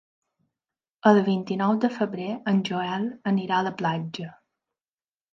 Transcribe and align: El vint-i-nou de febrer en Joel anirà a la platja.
El 1.09 1.19
vint-i-nou 1.25 1.73
de 1.83 1.91
febrer 1.97 2.29
en 2.51 2.61
Joel 2.69 3.05
anirà 3.33 3.59
a 3.59 3.67
la 3.69 3.73
platja. 3.83 4.31